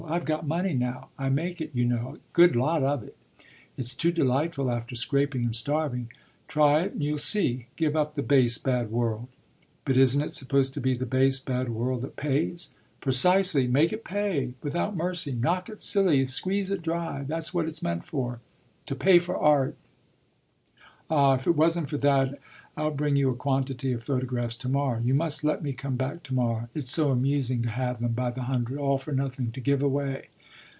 "I've 0.07 0.25
got 0.25 0.45
money 0.45 0.73
now. 0.73 1.07
I 1.17 1.29
make 1.29 1.61
it, 1.61 1.71
you 1.73 1.85
know 1.85 2.15
a 2.17 2.19
good 2.33 2.53
lot 2.53 2.83
of 2.83 3.01
it. 3.01 3.15
It's 3.77 3.93
too 3.93 4.11
delightful 4.11 4.69
after 4.69 4.93
scraping 4.93 5.43
and 5.45 5.55
starving. 5.55 6.11
Try 6.49 6.81
it 6.81 6.93
and 6.93 7.01
you'll 7.03 7.17
see. 7.17 7.67
Give 7.77 7.95
up 7.95 8.15
the 8.15 8.21
base, 8.23 8.57
bad 8.57 8.91
world." 8.91 9.29
"But 9.85 9.95
isn't 9.95 10.21
it 10.21 10.33
supposed 10.33 10.73
to 10.73 10.81
be 10.81 10.95
the 10.95 11.05
base, 11.05 11.39
bad 11.39 11.69
world 11.69 12.01
that 12.01 12.17
pays?" 12.17 12.69
"Precisely; 12.99 13.67
make 13.67 13.93
it 13.93 14.03
pay 14.03 14.53
without 14.61 14.97
mercy 14.97 15.31
knock 15.33 15.69
it 15.69 15.81
silly, 15.81 16.25
squeeze 16.25 16.71
it 16.71 16.81
dry. 16.81 17.23
That's 17.23 17.53
what 17.53 17.65
it's 17.67 17.81
meant 17.83 18.05
for 18.05 18.41
to 18.87 18.95
pay 18.95 19.17
for 19.17 19.37
art. 19.37 19.77
Ah 21.09 21.35
if 21.35 21.47
it 21.47 21.55
wasn't 21.55 21.87
for 21.89 21.97
that! 21.99 22.37
I'll 22.77 22.89
bring 22.91 23.17
you 23.17 23.29
a 23.29 23.35
quantity 23.35 23.91
of 23.91 24.03
photographs 24.05 24.55
to 24.57 24.69
morrow 24.69 24.99
you 24.99 25.13
must 25.13 25.43
let 25.43 25.61
me 25.61 25.73
come 25.73 25.97
back 25.97 26.23
to 26.23 26.33
morrow: 26.33 26.69
it's 26.73 26.89
so 26.89 27.11
amusing 27.11 27.61
to 27.63 27.69
have 27.69 27.99
them, 27.99 28.13
by 28.13 28.31
the 28.31 28.43
hundred, 28.43 28.77
all 28.77 28.97
for 28.97 29.11
nothing, 29.11 29.51
to 29.51 29.59
give 29.59 29.81
away. 29.83 30.29